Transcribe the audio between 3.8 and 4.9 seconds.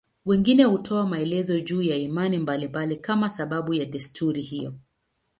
desturi hiyo.